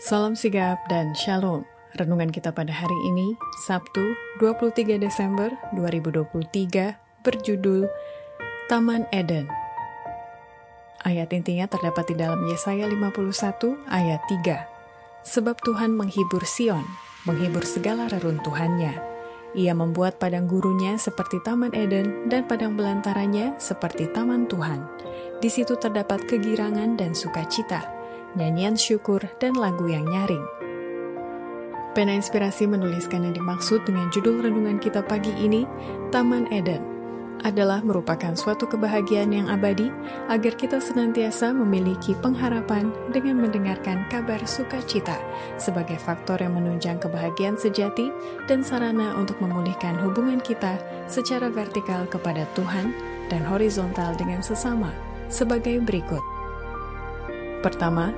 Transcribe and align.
Salam 0.00 0.32
sigap 0.32 0.80
dan 0.88 1.12
shalom. 1.12 1.68
Renungan 2.00 2.32
kita 2.32 2.56
pada 2.56 2.72
hari 2.72 2.96
ini, 3.12 3.36
Sabtu 3.68 4.16
23 4.40 4.96
Desember 4.96 5.52
2023, 5.76 6.96
berjudul 7.20 7.84
Taman 8.72 9.04
Eden. 9.12 9.44
Ayat 11.04 11.28
intinya 11.36 11.68
terdapat 11.68 12.08
di 12.08 12.16
dalam 12.16 12.40
Yesaya 12.48 12.88
51 12.88 13.76
ayat 13.92 14.24
3. 14.24 14.64
Sebab 15.20 15.60
Tuhan 15.68 15.92
menghibur 15.92 16.48
Sion, 16.48 16.88
menghibur 17.28 17.68
segala 17.68 18.08
reruntuhannya. 18.08 18.96
Ia 19.52 19.76
membuat 19.76 20.16
padang 20.16 20.48
gurunya 20.48 20.96
seperti 20.96 21.44
Taman 21.44 21.76
Eden 21.76 22.32
dan 22.32 22.48
padang 22.48 22.72
belantaranya 22.72 23.60
seperti 23.60 24.08
Taman 24.08 24.48
Tuhan. 24.48 24.80
Di 25.44 25.52
situ 25.52 25.76
terdapat 25.76 26.24
kegirangan 26.24 26.96
dan 26.96 27.12
sukacita 27.12 27.99
nyanyian 28.38 28.78
syukur, 28.78 29.22
dan 29.38 29.54
lagu 29.56 29.86
yang 29.90 30.06
nyaring. 30.06 30.42
Pena 31.90 32.14
Inspirasi 32.14 32.70
menuliskan 32.70 33.26
yang 33.26 33.34
dimaksud 33.34 33.82
dengan 33.82 34.06
judul 34.14 34.46
renungan 34.46 34.78
kita 34.78 35.02
pagi 35.02 35.34
ini, 35.42 35.66
Taman 36.14 36.46
Eden, 36.54 36.90
adalah 37.42 37.80
merupakan 37.80 38.36
suatu 38.36 38.68
kebahagiaan 38.68 39.32
yang 39.32 39.48
abadi 39.48 39.88
agar 40.28 40.54
kita 40.54 40.78
senantiasa 40.78 41.50
memiliki 41.56 42.12
pengharapan 42.20 42.92
dengan 43.10 43.40
mendengarkan 43.40 44.04
kabar 44.12 44.38
sukacita 44.44 45.16
sebagai 45.56 45.96
faktor 45.96 46.40
yang 46.40 46.56
menunjang 46.56 47.00
kebahagiaan 47.00 47.56
sejati 47.56 48.12
dan 48.46 48.60
sarana 48.60 49.16
untuk 49.16 49.40
memulihkan 49.40 49.96
hubungan 50.04 50.38
kita 50.38 50.78
secara 51.08 51.48
vertikal 51.48 52.04
kepada 52.06 52.44
Tuhan 52.54 52.92
dan 53.32 53.42
horizontal 53.46 54.14
dengan 54.14 54.44
sesama 54.44 54.92
sebagai 55.32 55.80
berikut. 55.82 56.39
Pertama, 57.60 58.12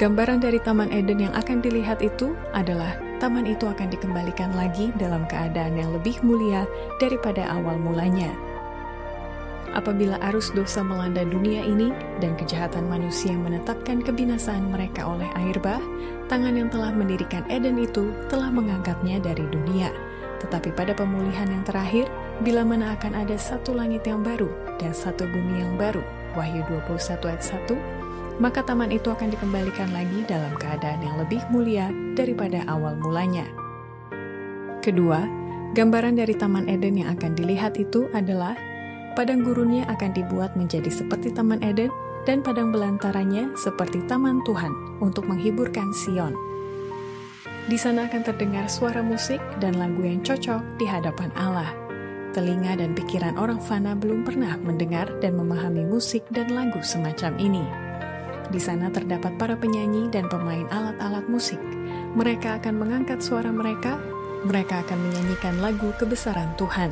gambaran 0.00 0.40
dari 0.40 0.56
Taman 0.60 0.88
Eden 0.88 1.28
yang 1.28 1.34
akan 1.36 1.60
dilihat 1.60 2.00
itu 2.00 2.32
adalah 2.56 2.96
taman 3.18 3.44
itu 3.44 3.66
akan 3.66 3.90
dikembalikan 3.92 4.54
lagi 4.54 4.94
dalam 4.96 5.26
keadaan 5.26 5.76
yang 5.76 5.90
lebih 5.92 6.16
mulia 6.24 6.64
daripada 7.02 7.44
awal 7.50 7.76
mulanya. 7.76 8.32
Apabila 9.76 10.16
arus 10.32 10.48
dosa 10.56 10.80
melanda 10.80 11.20
dunia 11.28 11.60
ini 11.60 11.92
dan 12.24 12.32
kejahatan 12.40 12.88
manusia 12.88 13.36
menetapkan 13.36 14.00
kebinasaan 14.00 14.72
mereka 14.72 15.04
oleh 15.04 15.28
air 15.36 15.60
bah, 15.60 15.82
tangan 16.32 16.56
yang 16.56 16.72
telah 16.72 16.88
mendirikan 16.88 17.44
Eden 17.52 17.76
itu 17.76 18.16
telah 18.32 18.48
mengangkatnya 18.48 19.20
dari 19.20 19.44
dunia. 19.52 19.92
Tetapi 20.40 20.72
pada 20.72 20.96
pemulihan 20.96 21.50
yang 21.52 21.66
terakhir, 21.68 22.08
bila 22.40 22.64
mana 22.64 22.96
akan 22.96 23.26
ada 23.26 23.36
satu 23.36 23.76
langit 23.76 24.06
yang 24.08 24.24
baru 24.24 24.48
dan 24.80 24.96
satu 24.96 25.28
bumi 25.28 25.60
yang 25.60 25.74
baru, 25.76 26.00
Wahyu 26.32 26.64
21 26.70 27.28
ayat 27.28 27.42
1, 27.44 28.07
maka 28.38 28.62
taman 28.62 28.94
itu 28.94 29.10
akan 29.10 29.34
dikembalikan 29.34 29.90
lagi 29.90 30.22
dalam 30.26 30.54
keadaan 30.58 31.02
yang 31.02 31.16
lebih 31.18 31.42
mulia 31.50 31.90
daripada 32.14 32.62
awal 32.70 32.94
mulanya. 32.98 33.46
Kedua, 34.78 35.26
gambaran 35.74 36.16
dari 36.16 36.32
Taman 36.38 36.70
Eden 36.70 37.02
yang 37.02 37.12
akan 37.18 37.34
dilihat 37.34 37.76
itu 37.76 38.06
adalah 38.14 38.54
padang 39.18 39.42
gurunnya 39.42 39.84
akan 39.90 40.14
dibuat 40.14 40.54
menjadi 40.54 40.88
seperti 40.88 41.34
Taman 41.34 41.60
Eden 41.66 41.90
dan 42.24 42.40
padang 42.40 42.70
belantaranya 42.70 43.50
seperti 43.58 44.00
Taman 44.06 44.40
Tuhan 44.46 44.70
untuk 45.02 45.26
menghiburkan 45.26 45.90
Sion. 45.90 46.32
Di 47.68 47.76
sana 47.76 48.08
akan 48.08 48.22
terdengar 48.24 48.64
suara 48.70 49.04
musik 49.04 49.42
dan 49.60 49.76
lagu 49.76 50.00
yang 50.00 50.24
cocok 50.24 50.80
di 50.80 50.88
hadapan 50.88 51.28
Allah. 51.36 51.68
Telinga 52.32 52.80
dan 52.80 52.96
pikiran 52.96 53.36
orang 53.36 53.60
fana 53.60 53.92
belum 53.92 54.24
pernah 54.24 54.56
mendengar 54.56 55.10
dan 55.20 55.36
memahami 55.36 55.84
musik 55.84 56.24
dan 56.32 56.48
lagu 56.54 56.80
semacam 56.80 57.36
ini. 57.36 57.87
Di 58.48 58.56
sana 58.56 58.88
terdapat 58.88 59.36
para 59.36 59.54
penyanyi 59.54 60.08
dan 60.08 60.24
pemain 60.32 60.64
alat-alat 60.72 61.28
musik. 61.28 61.60
Mereka 62.16 62.62
akan 62.62 62.80
mengangkat 62.80 63.20
suara 63.20 63.52
mereka, 63.52 64.00
mereka 64.48 64.80
akan 64.86 64.98
menyanyikan 65.04 65.60
lagu 65.60 65.92
kebesaran 66.00 66.56
Tuhan. 66.56 66.88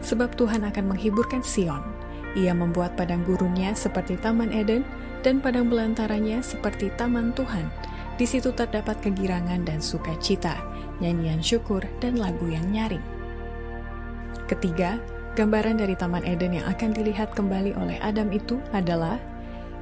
Sebab 0.00 0.36
Tuhan 0.36 0.64
akan 0.64 0.96
menghiburkan 0.96 1.44
Sion. 1.44 1.80
Ia 2.34 2.56
membuat 2.56 2.96
padang 2.96 3.22
gurunnya 3.22 3.76
seperti 3.76 4.16
Taman 4.18 4.50
Eden 4.50 4.82
dan 5.24 5.40
padang 5.40 5.68
belantaranya 5.68 6.40
seperti 6.40 6.92
Taman 6.96 7.32
Tuhan. 7.36 7.68
Di 8.14 8.24
situ 8.28 8.54
terdapat 8.54 9.00
kegirangan 9.02 9.66
dan 9.66 9.82
sukacita, 9.82 10.54
nyanyian 11.02 11.42
syukur 11.42 11.82
dan 11.98 12.16
lagu 12.20 12.46
yang 12.46 12.64
nyaring. 12.70 13.02
Ketiga, 14.44 15.00
gambaran 15.34 15.80
dari 15.80 15.96
Taman 15.96 16.22
Eden 16.22 16.60
yang 16.60 16.66
akan 16.68 16.94
dilihat 16.94 17.32
kembali 17.32 17.74
oleh 17.74 17.98
Adam 18.04 18.30
itu 18.30 18.60
adalah 18.70 19.18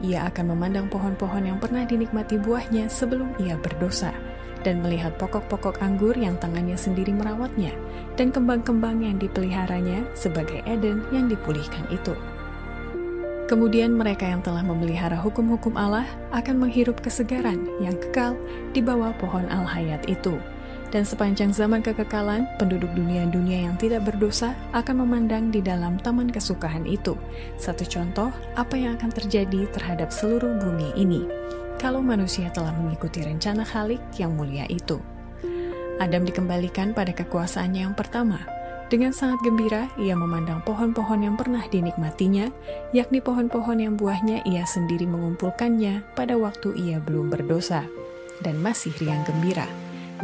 ia 0.00 0.28
akan 0.28 0.56
memandang 0.56 0.88
pohon-pohon 0.88 1.44
yang 1.48 1.58
pernah 1.60 1.84
dinikmati 1.84 2.40
buahnya 2.40 2.88
sebelum 2.88 3.36
ia 3.40 3.56
berdosa, 3.60 4.12
dan 4.60 4.84
melihat 4.84 5.16
pokok-pokok 5.16 5.80
anggur 5.80 6.12
yang 6.16 6.36
tangannya 6.36 6.76
sendiri 6.76 7.12
merawatnya, 7.12 7.72
dan 8.16 8.28
kembang-kembang 8.28 9.00
yang 9.00 9.16
dipeliharanya 9.16 10.04
sebagai 10.12 10.60
Eden 10.68 11.04
yang 11.12 11.28
dipulihkan 11.28 11.84
itu. 11.88 12.12
Kemudian 13.50 13.90
mereka 13.98 14.30
yang 14.30 14.46
telah 14.46 14.62
memelihara 14.62 15.18
hukum-hukum 15.18 15.74
Allah 15.74 16.06
akan 16.30 16.62
menghirup 16.62 17.02
kesegaran 17.02 17.66
yang 17.82 17.98
kekal 17.98 18.38
di 18.70 18.78
bawah 18.78 19.10
pohon 19.18 19.50
al-hayat 19.50 20.06
itu, 20.06 20.38
dan 20.90 21.06
sepanjang 21.06 21.54
zaman 21.54 21.82
kekekalan, 21.82 22.50
penduduk 22.58 22.90
dunia-dunia 22.94 23.70
yang 23.70 23.78
tidak 23.78 24.06
berdosa 24.06 24.54
akan 24.74 25.06
memandang 25.06 25.54
di 25.54 25.62
dalam 25.62 25.98
taman 26.02 26.30
kesukaan 26.30 26.86
itu. 26.86 27.14
Satu 27.58 27.86
contoh, 27.86 28.30
apa 28.58 28.74
yang 28.74 28.98
akan 28.98 29.10
terjadi 29.14 29.70
terhadap 29.70 30.10
seluruh 30.10 30.58
bumi 30.58 30.90
ini 30.98 31.40
kalau 31.80 32.04
manusia 32.04 32.52
telah 32.52 32.76
mengikuti 32.76 33.24
rencana 33.24 33.64
Khalik 33.64 34.04
yang 34.20 34.36
mulia 34.36 34.68
itu. 34.68 35.00
Adam 35.96 36.28
dikembalikan 36.28 36.92
pada 36.92 37.16
kekuasaannya 37.16 37.88
yang 37.88 37.96
pertama. 37.96 38.44
Dengan 38.92 39.14
sangat 39.16 39.40
gembira, 39.46 39.88
ia 39.96 40.12
memandang 40.18 40.60
pohon-pohon 40.66 41.24
yang 41.24 41.38
pernah 41.40 41.62
dinikmatinya, 41.70 42.52
yakni 42.92 43.22
pohon-pohon 43.22 43.80
yang 43.80 43.94
buahnya 43.96 44.44
ia 44.44 44.66
sendiri 44.66 45.06
mengumpulkannya 45.08 46.04
pada 46.12 46.36
waktu 46.36 46.74
ia 46.76 46.98
belum 46.98 47.30
berdosa, 47.30 47.86
dan 48.42 48.58
masih 48.58 48.90
riang 48.98 49.22
gembira. 49.24 49.64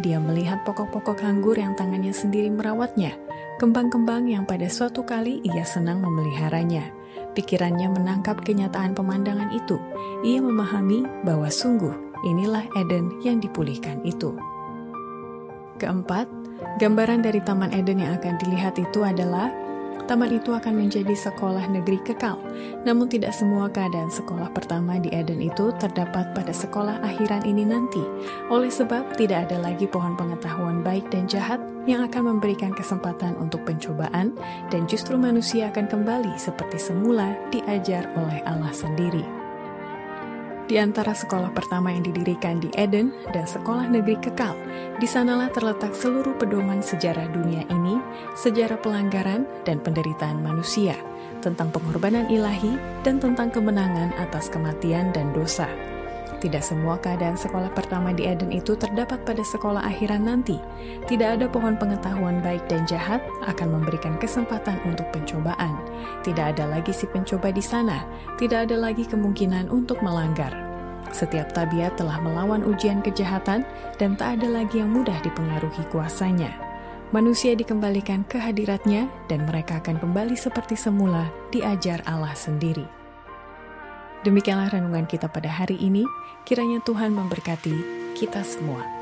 Dia 0.04 0.20
melihat 0.20 0.60
pokok-pokok 0.68 1.24
anggur 1.24 1.56
yang 1.56 1.72
tangannya 1.72 2.12
sendiri 2.12 2.52
merawatnya, 2.52 3.16
kembang-kembang 3.56 4.28
yang 4.28 4.44
pada 4.44 4.68
suatu 4.68 5.00
kali 5.08 5.40
ia 5.40 5.64
senang 5.64 6.04
memeliharanya. 6.04 6.92
Pikirannya 7.32 7.92
menangkap 7.92 8.40
kenyataan 8.44 8.92
pemandangan 8.92 9.52
itu. 9.52 9.80
Ia 10.24 10.40
memahami 10.40 11.04
bahwa 11.24 11.48
sungguh 11.48 11.92
inilah 12.24 12.64
Eden 12.76 13.20
yang 13.24 13.40
dipulihkan 13.40 14.00
itu. 14.04 14.36
Keempat, 15.76 16.28
gambaran 16.80 17.20
dari 17.20 17.40
Taman 17.44 17.72
Eden 17.72 18.00
yang 18.00 18.16
akan 18.16 18.40
dilihat 18.40 18.80
itu 18.80 19.04
adalah 19.04 19.52
Taman 20.04 20.36
itu 20.36 20.52
akan 20.52 20.76
menjadi 20.76 21.16
sekolah 21.16 21.72
negeri 21.72 21.98
kekal, 22.04 22.36
namun 22.84 23.08
tidak 23.08 23.32
semua 23.32 23.72
keadaan 23.72 24.12
sekolah 24.12 24.52
pertama 24.52 25.00
di 25.00 25.08
Eden 25.10 25.40
itu 25.40 25.72
terdapat 25.80 26.36
pada 26.36 26.52
sekolah 26.52 27.00
akhiran 27.00 27.42
ini 27.48 27.64
nanti. 27.64 28.04
Oleh 28.52 28.68
sebab, 28.68 29.16
tidak 29.16 29.48
ada 29.48 29.64
lagi 29.64 29.88
pohon 29.88 30.12
pengetahuan 30.14 30.84
baik 30.84 31.08
dan 31.08 31.24
jahat 31.26 31.58
yang 31.86 32.02
akan 32.04 32.36
memberikan 32.36 32.74
kesempatan 32.74 33.38
untuk 33.40 33.64
pencobaan, 33.64 34.36
dan 34.68 34.84
justru 34.90 35.16
manusia 35.16 35.72
akan 35.72 35.88
kembali 35.88 36.34
seperti 36.36 36.76
semula 36.76 37.32
diajar 37.54 38.10
oleh 38.18 38.42
Allah 38.44 38.74
sendiri. 38.74 39.45
Di 40.66 40.82
antara 40.82 41.14
sekolah 41.14 41.54
pertama 41.54 41.94
yang 41.94 42.02
didirikan 42.02 42.58
di 42.58 42.66
Eden 42.74 43.14
dan 43.30 43.46
sekolah 43.46 43.86
negeri 43.86 44.18
kekal, 44.18 44.58
di 44.98 45.06
sanalah 45.06 45.46
terletak 45.54 45.94
seluruh 45.94 46.34
pedoman 46.34 46.82
sejarah 46.82 47.30
dunia 47.30 47.62
ini, 47.70 48.02
sejarah 48.34 48.74
pelanggaran 48.82 49.46
dan 49.62 49.78
penderitaan 49.78 50.42
manusia, 50.42 50.98
tentang 51.38 51.70
pengorbanan 51.70 52.26
ilahi 52.26 52.74
dan 53.06 53.22
tentang 53.22 53.54
kemenangan 53.54 54.10
atas 54.18 54.50
kematian 54.50 55.14
dan 55.14 55.30
dosa. 55.30 55.70
Tidak 56.42 56.60
semua 56.60 56.98
keadaan 56.98 57.38
sekolah 57.38 57.70
pertama 57.70 58.10
di 58.10 58.26
Eden 58.26 58.50
itu 58.50 58.74
terdapat 58.74 59.22
pada 59.22 59.46
sekolah 59.46 59.86
akhiran 59.86 60.26
nanti. 60.26 60.58
Tidak 61.06 61.38
ada 61.38 61.46
pohon 61.46 61.78
pengetahuan 61.78 62.42
baik 62.42 62.66
dan 62.66 62.82
jahat 62.90 63.22
akan 63.46 63.80
memberikan 63.80 64.18
kesempatan 64.18 64.82
untuk 64.82 65.06
pencobaan. 65.14 65.75
Tidak 66.26 66.42
ada 66.42 66.66
lagi 66.66 66.90
si 66.90 67.06
pencoba 67.06 67.54
di 67.54 67.62
sana. 67.62 68.02
Tidak 68.34 68.66
ada 68.66 68.74
lagi 68.74 69.06
kemungkinan 69.06 69.70
untuk 69.70 70.02
melanggar. 70.02 70.50
Setiap 71.14 71.54
tabiat 71.54 71.94
telah 71.94 72.18
melawan 72.18 72.66
ujian 72.66 72.98
kejahatan 72.98 73.62
dan 73.94 74.18
tak 74.18 74.42
ada 74.42 74.50
lagi 74.50 74.82
yang 74.82 74.90
mudah 74.90 75.14
dipengaruhi 75.22 75.86
kuasanya. 75.94 76.50
Manusia 77.14 77.54
dikembalikan 77.54 78.26
ke 78.26 78.42
hadiratnya 78.42 79.06
dan 79.30 79.46
mereka 79.46 79.78
akan 79.78 80.02
kembali 80.02 80.34
seperti 80.34 80.74
semula 80.74 81.30
diajar 81.54 82.02
Allah 82.02 82.34
sendiri. 82.34 82.82
Demikianlah 84.26 84.74
renungan 84.74 85.06
kita 85.06 85.30
pada 85.30 85.46
hari 85.46 85.78
ini. 85.78 86.02
Kiranya 86.42 86.82
Tuhan 86.82 87.14
memberkati 87.14 87.76
kita 88.18 88.42
semua. 88.42 88.95